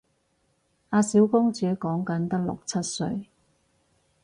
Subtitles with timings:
[0.89, 3.27] 阿小公主講緊得六七歲